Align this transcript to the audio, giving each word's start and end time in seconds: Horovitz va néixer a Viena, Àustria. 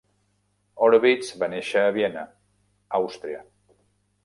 Horovitz 0.85 1.29
va 1.43 1.51
néixer 1.51 1.85
a 1.91 1.93
Viena, 1.99 2.25
Àustria. 3.03 3.47